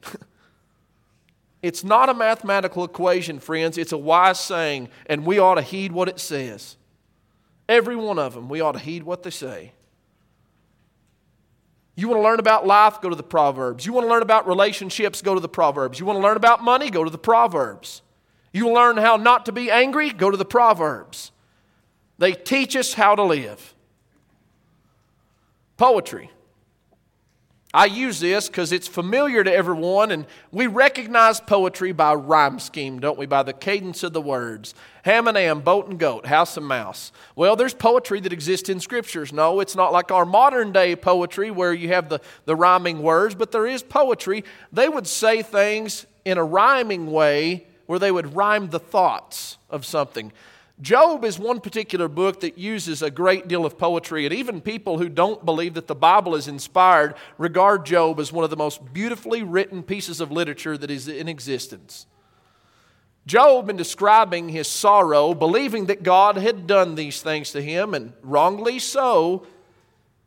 [1.61, 3.77] it's not a mathematical equation, friends.
[3.77, 6.75] It's a wise saying, and we ought to heed what it says.
[7.67, 9.73] Every one of them, we ought to heed what they say.
[11.95, 13.01] You want to learn about life?
[13.01, 13.85] Go to the Proverbs.
[13.85, 15.21] You want to learn about relationships?
[15.21, 15.99] Go to the Proverbs.
[15.99, 16.89] You want to learn about money?
[16.89, 18.01] Go to the Proverbs.
[18.51, 20.09] You learn how not to be angry?
[20.09, 21.31] Go to the Proverbs.
[22.17, 23.73] They teach us how to live.
[25.77, 26.31] Poetry.
[27.71, 32.99] I use this because it's familiar to everyone, and we recognize poetry by rhyme scheme,
[32.99, 33.27] don't we?
[33.27, 34.73] By the cadence of the words.
[35.03, 37.11] Ham and am, boat and goat, house and mouse.
[37.35, 39.31] Well, there's poetry that exists in scriptures.
[39.31, 43.35] No, it's not like our modern day poetry where you have the, the rhyming words,
[43.35, 44.43] but there is poetry.
[44.73, 49.83] They would say things in a rhyming way where they would rhyme the thoughts of
[49.83, 50.31] something.
[50.79, 54.99] Job is one particular book that uses a great deal of poetry, and even people
[54.99, 58.93] who don't believe that the Bible is inspired regard Job as one of the most
[58.93, 62.05] beautifully written pieces of literature that is in existence.
[63.25, 68.13] Job, in describing his sorrow, believing that God had done these things to him, and
[68.21, 69.47] wrongly so,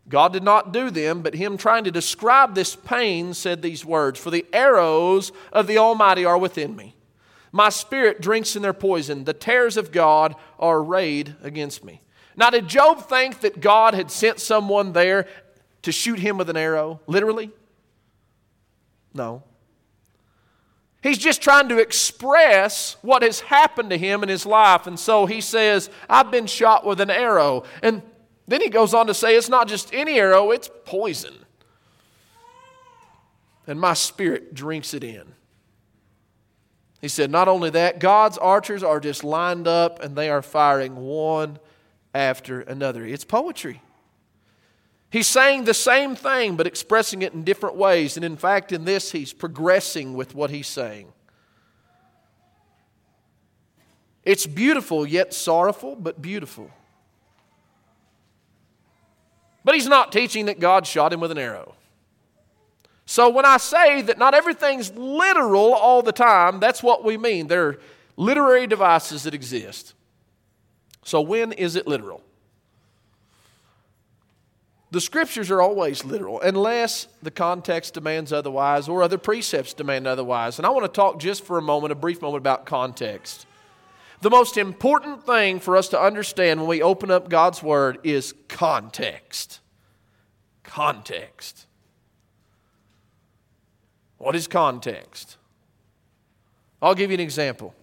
[0.08, 4.18] God did not do them, but him trying to describe this pain said these words
[4.18, 6.96] For the arrows of the Almighty are within me.
[7.52, 9.24] My spirit drinks in their poison.
[9.24, 12.00] The terrors of God are arrayed against me.
[12.34, 15.26] Now, did Job think that God had sent someone there
[15.82, 17.00] to shoot him with an arrow?
[17.06, 17.50] Literally?
[19.12, 19.42] No.
[21.02, 24.86] He's just trying to express what has happened to him in his life.
[24.86, 27.64] And so he says, I've been shot with an arrow.
[27.82, 28.02] And
[28.46, 31.34] then he goes on to say, it's not just any arrow, it's poison.
[33.66, 35.34] And my spirit drinks it in.
[37.02, 40.96] He said, Not only that, God's archers are just lined up and they are firing
[40.96, 41.58] one
[42.14, 43.04] after another.
[43.04, 43.82] It's poetry.
[45.10, 48.16] He's saying the same thing, but expressing it in different ways.
[48.16, 51.12] And in fact, in this, he's progressing with what he's saying.
[54.24, 56.70] It's beautiful, yet sorrowful, but beautiful.
[59.64, 61.74] But he's not teaching that God shot him with an arrow.
[63.06, 67.48] So when I say that not everything's literal all the time, that's what we mean.
[67.48, 67.80] There are
[68.16, 69.94] literary devices that exist.
[71.04, 72.22] So when is it literal?
[74.92, 80.58] The scriptures are always literal unless the context demands otherwise or other precepts demand otherwise.
[80.58, 83.46] And I want to talk just for a moment, a brief moment about context.
[84.20, 88.34] The most important thing for us to understand when we open up God's Word is
[88.48, 89.60] context.
[90.62, 91.66] Context.
[94.22, 95.36] What is context?
[96.80, 97.74] I'll give you an example.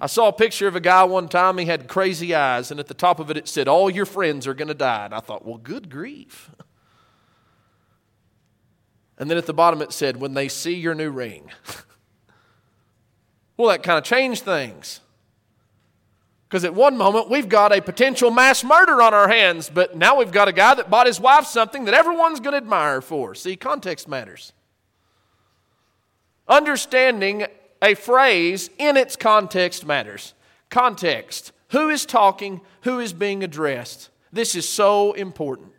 [0.00, 2.86] I saw a picture of a guy one time, he had crazy eyes, and at
[2.86, 5.06] the top of it, it said, All your friends are going to die.
[5.06, 6.48] And I thought, Well, good grief.
[9.18, 11.50] And then at the bottom, it said, When they see your new ring.
[13.56, 15.00] well, that kind of changed things.
[16.48, 20.18] Because at one moment, we've got a potential mass murder on our hands, but now
[20.18, 23.34] we've got a guy that bought his wife something that everyone's going to admire for.
[23.34, 24.52] See, context matters.
[26.48, 27.46] Understanding
[27.82, 30.34] a phrase in its context matters.
[30.70, 31.52] Context.
[31.70, 32.60] Who is talking?
[32.82, 34.10] Who is being addressed?
[34.32, 35.72] This is so important.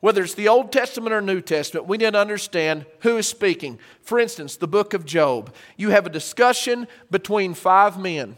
[0.00, 3.78] Whether it's the Old Testament or New Testament, we need to understand who is speaking.
[4.00, 5.54] For instance, the book of Job.
[5.76, 8.36] You have a discussion between five men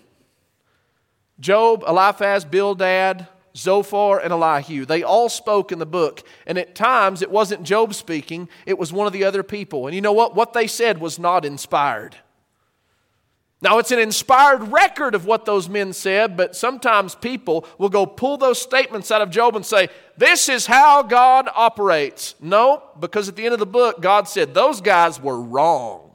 [1.41, 4.85] Job, Eliphaz, Bildad, Zophar, and Elihu.
[4.85, 6.23] They all spoke in the book.
[6.47, 9.87] And at times, it wasn't Job speaking, it was one of the other people.
[9.87, 10.35] And you know what?
[10.35, 12.17] What they said was not inspired.
[13.65, 18.05] Now, it's an inspired record of what those men said, but sometimes people will go
[18.05, 19.89] pull those statements out of Job and say,
[20.19, 22.35] This is how God operates.
[22.43, 26.11] No, because at the end of the book, God said, Those guys were wrong.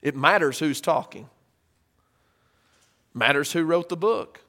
[0.00, 1.28] It matters who's talking,
[3.12, 4.40] matters who wrote the book,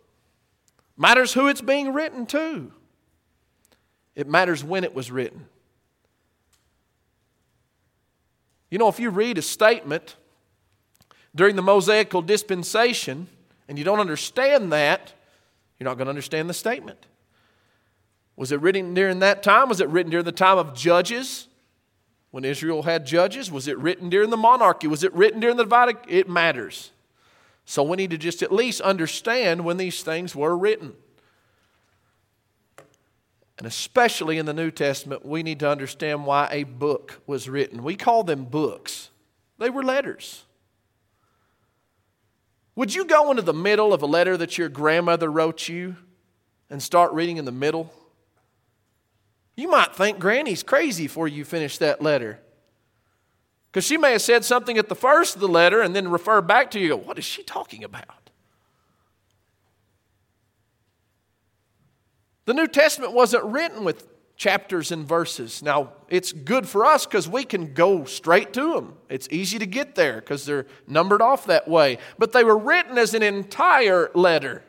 [0.98, 2.72] matters who it's being written to,
[4.16, 5.48] it matters when it was written.
[8.70, 10.16] You know, if you read a statement,
[11.36, 13.28] during the Mosaical dispensation,
[13.68, 15.14] and you don't understand that,
[15.78, 17.06] you're not going to understand the statement.
[18.36, 19.70] Was it written during that time?
[19.70, 21.48] Was it written during the time of judges?
[22.32, 23.52] When Israel had judges?
[23.52, 24.88] Was it written during the monarchy?
[24.88, 25.98] Was it written during the divided?
[26.08, 26.92] It matters.
[27.66, 30.94] So we need to just at least understand when these things were written.
[33.58, 37.84] And especially in the New Testament, we need to understand why a book was written.
[37.84, 39.10] We call them books,
[39.58, 40.44] they were letters.
[42.76, 45.96] Would you go into the middle of a letter that your grandmother wrote you
[46.72, 47.94] and start reading in the middle?
[49.56, 52.40] You might think Granny's crazy before you finish that letter.
[53.74, 56.42] Because she may have said something at the first of the letter and then refer
[56.42, 56.96] back to you.
[56.96, 58.30] What is she talking about?
[62.46, 65.64] The New Testament wasn't written with chapters and verses.
[65.64, 68.94] Now, it's good for us because we can go straight to them.
[69.10, 71.98] It's easy to get there because they're numbered off that way.
[72.20, 74.64] But they were written as an entire letter.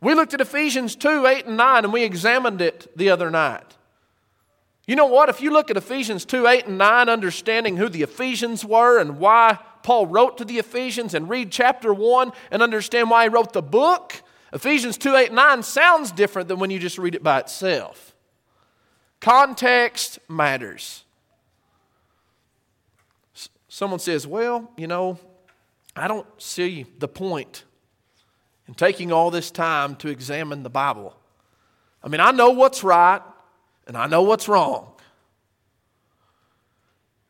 [0.00, 3.76] We looked at Ephesians 2 8 and 9, and we examined it the other night.
[4.86, 5.28] You know what?
[5.28, 9.18] If you look at Ephesians 2 8 and 9, understanding who the Ephesians were and
[9.18, 13.52] why Paul wrote to the Ephesians, and read chapter 1 and understand why he wrote
[13.52, 17.40] the book, Ephesians 2 8 9 sounds different than when you just read it by
[17.40, 18.14] itself.
[19.20, 21.04] Context matters.
[23.68, 25.18] Someone says, Well, you know,
[25.96, 27.64] I don't see the point
[28.68, 31.16] in taking all this time to examine the Bible.
[32.02, 33.22] I mean, I know what's right
[33.86, 34.90] and I know what's wrong.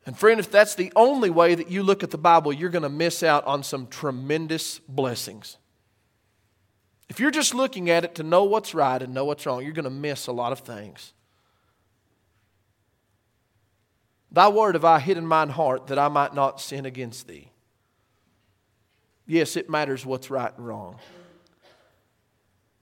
[0.05, 2.83] And friend, if that's the only way that you look at the Bible, you're going
[2.83, 5.57] to miss out on some tremendous blessings.
[7.09, 9.73] If you're just looking at it to know what's right and know what's wrong, you're
[9.73, 11.13] going to miss a lot of things.
[14.31, 17.51] Thy word have I hid in mine heart that I might not sin against thee.
[19.25, 20.99] Yes, it matters what's right and wrong.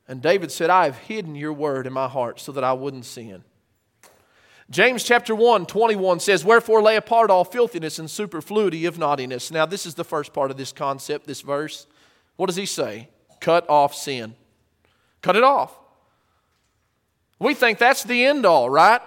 [0.08, 3.06] And David said, I have hidden your word in my heart so that I wouldn't
[3.06, 3.44] sin.
[4.74, 9.52] James chapter 1, 21 says, Wherefore lay apart all filthiness and superfluity of naughtiness.
[9.52, 11.86] Now, this is the first part of this concept, this verse.
[12.36, 13.08] What does he say?
[13.44, 14.36] cut off sin.
[15.22, 15.78] Cut it off.
[17.40, 19.02] We think that's the end all, right?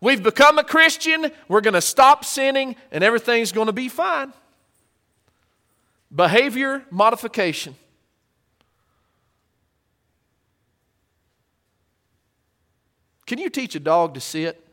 [0.00, 4.32] We've become a Christian, we're going to stop sinning, and everything's going to be fine.
[6.14, 7.74] Behavior modification.
[13.26, 14.69] Can you teach a dog to sit?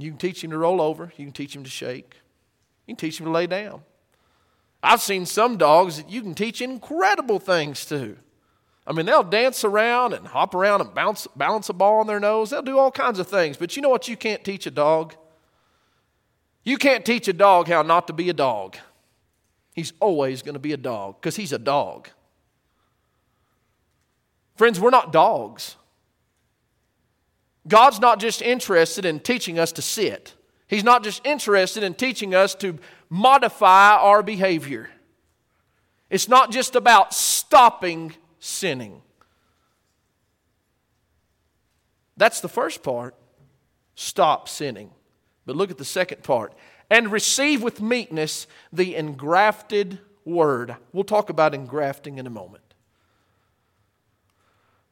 [0.00, 2.16] You can teach him to roll over, you can teach him to shake,
[2.86, 3.82] you can teach him to lay down.
[4.82, 8.16] I've seen some dogs that you can teach incredible things to.
[8.86, 12.18] I mean, they'll dance around and hop around and bounce, balance a ball on their
[12.18, 12.50] nose.
[12.50, 13.56] They'll do all kinds of things.
[13.56, 15.14] But you know what you can't teach a dog?
[16.64, 18.76] You can't teach a dog how not to be a dog.
[19.74, 22.08] He's always going to be a dog because he's a dog.
[24.56, 25.76] Friends, we're not dogs.
[27.70, 30.34] God's not just interested in teaching us to sit.
[30.66, 32.78] He's not just interested in teaching us to
[33.08, 34.90] modify our behavior.
[36.10, 39.02] It's not just about stopping sinning.
[42.16, 43.14] That's the first part.
[43.94, 44.90] Stop sinning.
[45.46, 46.52] But look at the second part.
[46.90, 50.76] And receive with meekness the engrafted word.
[50.92, 52.64] We'll talk about engrafting in a moment.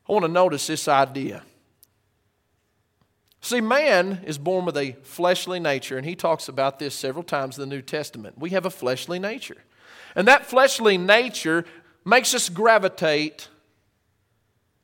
[0.09, 1.43] I want to notice this idea.
[3.41, 7.57] See, man is born with a fleshly nature, and he talks about this several times
[7.57, 8.39] in the New Testament.
[8.39, 9.59] We have a fleshly nature.
[10.15, 11.65] And that fleshly nature
[12.05, 13.49] makes us gravitate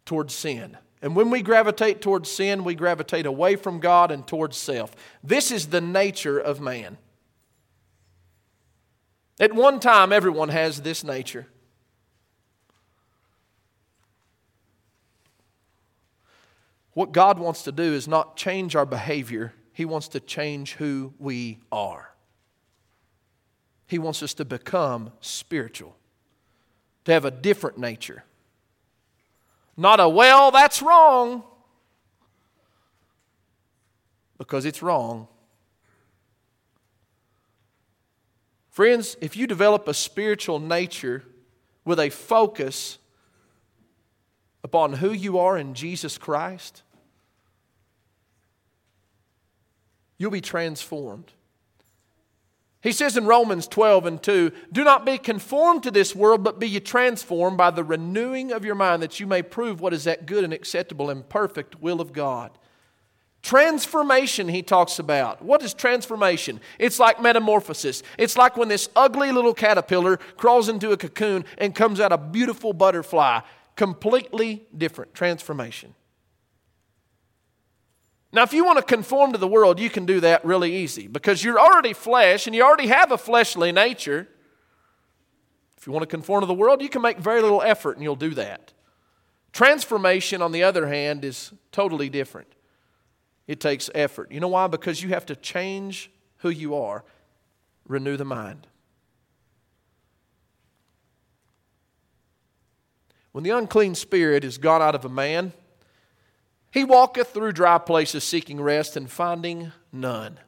[0.04, 0.76] towards sin.
[1.02, 4.94] And when we gravitate towards sin, we gravitate away from God and towards self.
[5.22, 6.96] This is the nature of man.
[9.40, 11.48] At one time, everyone has this nature.
[16.94, 21.12] What God wants to do is not change our behavior, He wants to change who
[21.18, 22.14] we are.
[23.86, 25.96] He wants us to become spiritual,
[27.04, 28.24] to have a different nature.
[29.76, 31.42] Not a, well, that's wrong,
[34.38, 35.26] because it's wrong.
[38.70, 41.24] Friends, if you develop a spiritual nature
[41.84, 42.98] with a focus
[44.64, 46.82] upon who you are in Jesus Christ,
[50.18, 51.32] you'll be transformed.
[52.84, 56.60] He says in Romans 12 and 2 Do not be conformed to this world, but
[56.60, 60.04] be ye transformed by the renewing of your mind, that you may prove what is
[60.04, 62.50] that good and acceptable and perfect will of God.
[63.44, 65.42] Transformation, he talks about.
[65.42, 66.60] What is transformation?
[66.78, 68.02] It's like metamorphosis.
[68.18, 72.18] It's like when this ugly little caterpillar crawls into a cocoon and comes out a
[72.18, 73.40] beautiful butterfly.
[73.76, 75.94] Completely different transformation.
[78.34, 81.06] Now, if you want to conform to the world, you can do that really easy
[81.06, 84.26] because you're already flesh and you already have a fleshly nature.
[85.78, 88.02] If you want to conform to the world, you can make very little effort and
[88.02, 88.72] you'll do that.
[89.52, 92.48] Transformation, on the other hand, is totally different.
[93.46, 94.32] It takes effort.
[94.32, 94.66] You know why?
[94.66, 97.04] Because you have to change who you are,
[97.86, 98.66] renew the mind.
[103.30, 105.52] When the unclean spirit is gone out of a man,
[106.74, 110.40] he walketh through dry places seeking rest and finding none.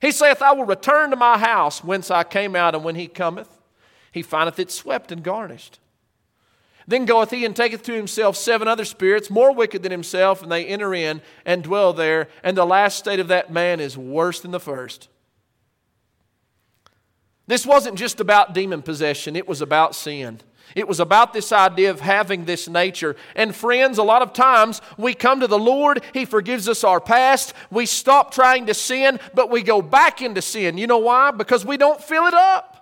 [0.00, 3.06] He saith, I will return to my house whence I came out, and when he
[3.06, 3.60] cometh,
[4.10, 5.80] he findeth it swept and garnished.
[6.88, 10.50] Then goeth he and taketh to himself seven other spirits, more wicked than himself, and
[10.50, 14.40] they enter in and dwell there, and the last state of that man is worse
[14.40, 15.08] than the first.
[17.46, 20.40] This wasn't just about demon possession, it was about sin.
[20.74, 23.16] It was about this idea of having this nature.
[23.34, 27.00] And friends, a lot of times we come to the Lord, He forgives us our
[27.00, 30.78] past, we stop trying to sin, but we go back into sin.
[30.78, 31.30] You know why?
[31.30, 32.72] Because we don't fill it up.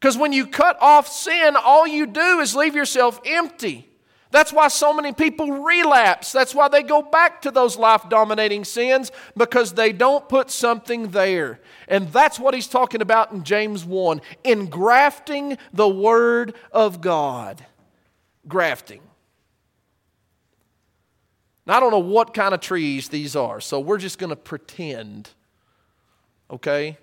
[0.00, 3.88] Because when you cut off sin, all you do is leave yourself empty.
[4.32, 6.32] That's why so many people relapse.
[6.32, 11.10] That's why they go back to those life dominating sins because they don't put something
[11.10, 11.60] there.
[11.86, 17.66] And that's what he's talking about in James 1 engrafting the Word of God.
[18.48, 19.02] Grafting.
[21.66, 24.36] Now, I don't know what kind of trees these are, so we're just going to
[24.36, 25.28] pretend.
[26.50, 26.96] Okay?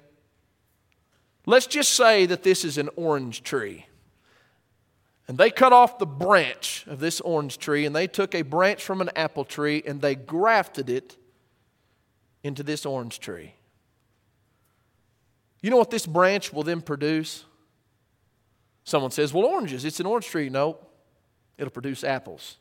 [1.45, 3.85] Let's just say that this is an orange tree.
[5.29, 8.83] And they cut off the branch of this orange tree, and they took a branch
[8.83, 11.17] from an apple tree and they grafted it
[12.41, 13.53] into this orange tree.
[15.61, 17.45] You know what this branch will then produce?
[18.83, 20.49] Someone says, Well, oranges, it's an orange tree.
[20.49, 20.79] No,
[21.59, 22.57] it'll produce apples.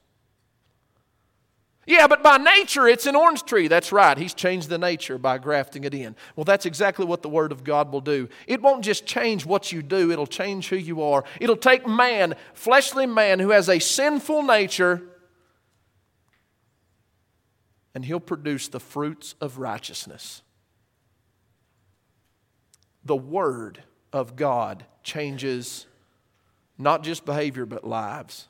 [1.89, 3.67] Yeah, but by nature it's an orange tree.
[3.67, 4.19] That's right.
[4.19, 6.17] He's changed the nature by grafting it in.
[6.37, 8.29] Well, that's exactly what the Word of God will do.
[8.47, 11.25] It won't just change what you do, it'll change who you are.
[11.41, 15.01] It'll take man, fleshly man, who has a sinful nature,
[17.95, 20.43] and he'll produce the fruits of righteousness.
[23.03, 23.83] The Word
[24.13, 25.87] of God changes
[26.77, 28.47] not just behavior, but lives.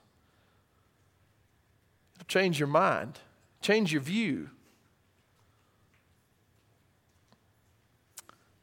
[2.16, 3.20] It'll change your mind
[3.60, 4.50] change your view.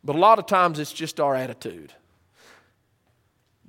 [0.04, 1.94] But a lot of times it's just our attitude.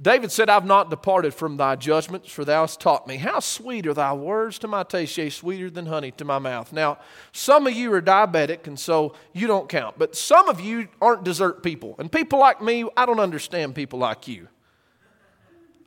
[0.01, 3.17] David said, I've not departed from thy judgments, for thou hast taught me.
[3.17, 6.71] How sweet are thy words to my taste, yea, sweeter than honey to my mouth.
[6.71, 6.99] Now,
[7.33, 9.99] some of you are diabetic, and so you don't count.
[9.99, 11.95] But some of you aren't dessert people.
[11.99, 14.49] And people like me, I don't understand people like you.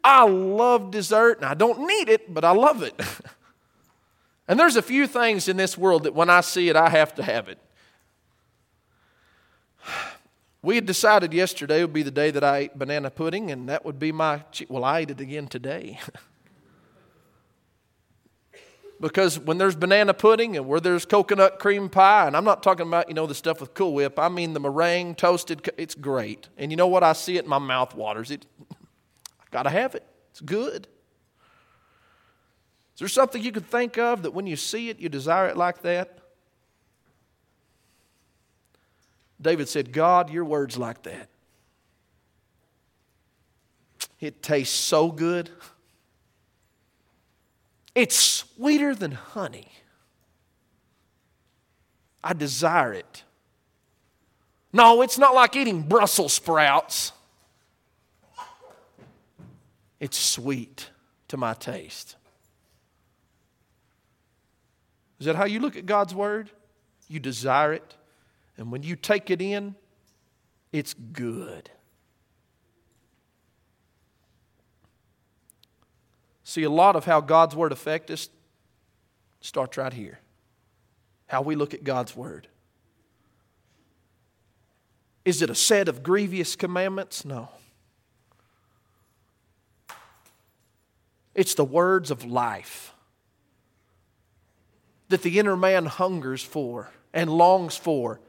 [0.04, 3.00] I love dessert, and I don't need it, but I love it.
[4.50, 7.14] And there's a few things in this world that when I see it, I have
[7.16, 7.60] to have it.
[10.64, 13.86] We had decided yesterday would be the day that I ate banana pudding, and that
[13.86, 14.44] would be my.
[14.68, 16.00] Well, I ate it again today.
[19.00, 22.88] because when there's banana pudding and where there's coconut cream pie, and I'm not talking
[22.88, 26.50] about, you know, the stuff with Cool Whip, I mean the meringue, toasted, it's great.
[26.58, 27.04] And you know what?
[27.04, 28.32] I see it, my mouth waters.
[28.32, 30.04] It, I gotta have it.
[30.32, 30.88] It's good.
[33.00, 35.56] Is there something you could think of that when you see it, you desire it
[35.56, 36.18] like that?
[39.42, 41.30] David said, God, your word's like that.
[44.20, 45.50] It tastes so good.
[47.96, 49.72] It's sweeter than honey.
[52.22, 53.24] I desire it.
[54.74, 57.14] No, it's not like eating Brussels sprouts.
[60.02, 60.90] It's sweet
[61.30, 62.18] to my taste.
[65.20, 66.50] Is that how you look at God's Word?
[67.08, 67.96] You desire it.
[68.58, 69.76] And when you take it in,
[70.72, 71.70] it's good.
[76.44, 78.30] See, a lot of how God's Word affects us
[79.42, 80.20] starts right here.
[81.28, 82.48] How we look at God's Word.
[85.26, 87.24] Is it a set of grievous commandments?
[87.24, 87.50] No.
[91.36, 92.94] It's the words of life
[95.10, 98.22] that the inner man hungers for and longs for.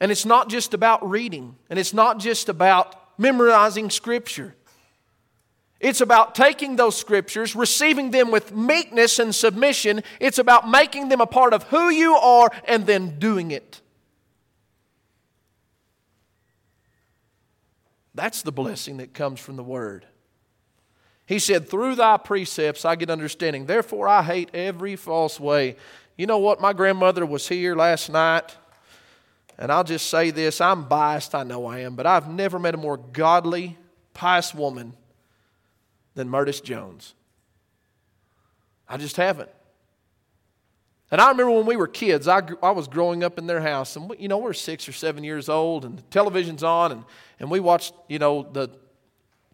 [0.00, 4.54] And it's not just about reading, and it's not just about memorizing Scripture.
[5.80, 10.02] It's about taking those Scriptures, receiving them with meekness and submission.
[10.20, 13.80] It's about making them a part of who you are and then doing it.
[18.14, 20.06] That's the blessing that comes from the Word.
[21.26, 23.66] He said, Through thy precepts I get understanding.
[23.66, 25.76] Therefore I hate every false way.
[26.16, 26.60] You know what?
[26.60, 28.56] My grandmother was here last night,
[29.58, 32.74] and I'll just say this I'm biased, I know I am, but I've never met
[32.74, 33.76] a more godly,
[34.12, 34.94] pious woman
[36.14, 37.14] than Murtis Jones.
[38.88, 39.50] I just haven't.
[41.10, 43.96] And I remember when we were kids, I, I was growing up in their house,
[43.96, 47.04] and we, you know, we're six or seven years old, and the television's on, and,
[47.38, 48.70] and we watched, you know, the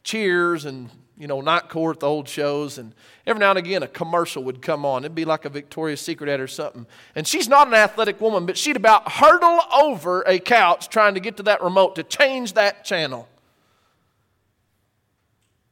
[0.02, 0.90] Cheers and
[1.20, 2.94] you know, night court, the old shows, and
[3.26, 5.04] every now and again a commercial would come on.
[5.04, 6.86] It'd be like a Victoria's Secret ad or something.
[7.14, 11.20] And she's not an athletic woman, but she'd about hurdle over a couch trying to
[11.20, 13.28] get to that remote to change that channel.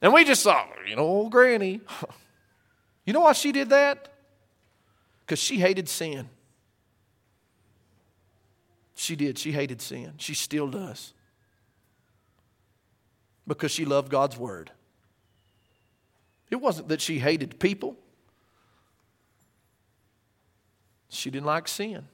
[0.02, 1.80] And we just saw, you know, old granny.
[3.06, 4.12] you know why she did that?
[5.24, 6.28] Because she hated sin.
[8.94, 9.38] She did.
[9.38, 10.12] She hated sin.
[10.18, 11.14] She still does.
[13.48, 14.70] Because she loved God's word.
[16.50, 17.96] It wasn't that she hated people,
[21.08, 22.06] she didn't like sin.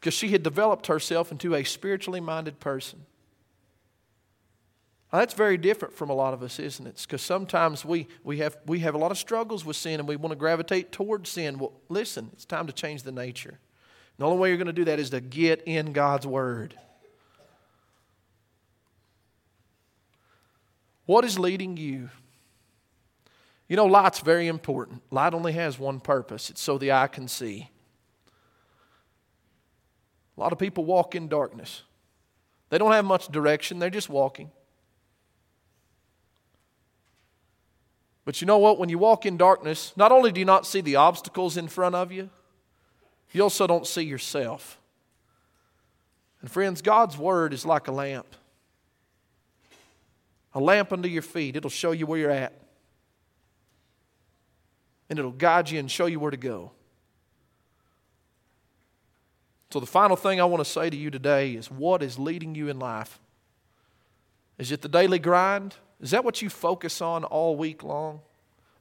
[0.00, 3.06] Because she had developed herself into a spiritually minded person.
[5.10, 7.02] Now, that's very different from a lot of us, isn't it?
[7.06, 10.16] Because sometimes we, we, have, we have a lot of struggles with sin and we
[10.16, 11.58] want to gravitate towards sin.
[11.58, 13.60] Well, listen, it's time to change the nature.
[14.18, 16.74] The only way you're going to do that is to get in God's Word.
[21.06, 22.10] What is leading you?
[23.68, 25.02] You know, light's very important.
[25.10, 27.70] Light only has one purpose it's so the eye can see.
[30.36, 31.82] A lot of people walk in darkness.
[32.70, 34.50] They don't have much direction, they're just walking.
[38.24, 38.78] But you know what?
[38.78, 41.94] When you walk in darkness, not only do you not see the obstacles in front
[41.94, 42.30] of you,
[43.32, 44.78] you also don't see yourself.
[46.40, 48.34] And friends, God's Word is like a lamp
[50.54, 51.56] a lamp under your feet.
[51.56, 52.52] It'll show you where you're at,
[55.10, 56.72] and it'll guide you and show you where to go.
[59.70, 62.54] So, the final thing I want to say to you today is what is leading
[62.54, 63.18] you in life?
[64.56, 65.74] Is it the daily grind?
[66.00, 68.20] Is that what you focus on all week long?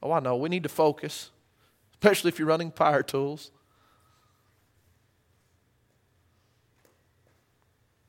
[0.03, 0.36] Oh, I know.
[0.36, 1.32] We need to focus,
[1.93, 3.49] especially if you're running power tools.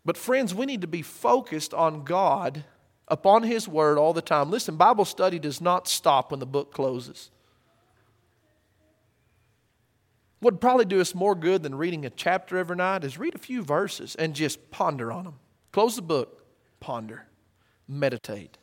[0.05, 2.65] But, friends, we need to be focused on God
[3.09, 4.51] upon His Word all the time.
[4.51, 7.31] Listen, Bible study does not stop when the book closes.
[10.41, 13.35] What would probably do us more good than reading a chapter every night is read
[13.35, 15.35] a few verses and just ponder on them.
[15.73, 16.45] Close the book,
[16.81, 17.27] ponder,
[17.89, 18.59] meditate.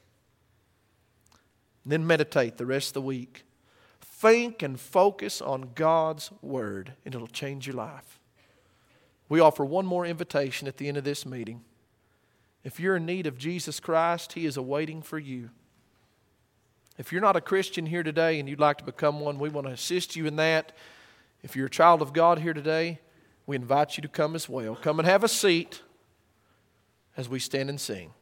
[1.84, 3.46] Then meditate the rest of the week.
[4.00, 8.20] Think and focus on God's Word, and it'll change your life.
[9.28, 11.64] We offer one more invitation at the end of this meeting.
[12.64, 15.50] If you're in need of Jesus Christ, He is awaiting for you.
[16.98, 19.68] If you're not a Christian here today and you'd like to become one, we want
[19.68, 20.72] to assist you in that.
[21.42, 23.00] If you're a child of God here today,
[23.48, 24.76] we invite you to come as well.
[24.76, 25.82] Come and have a seat
[27.18, 28.14] as we stand and sing.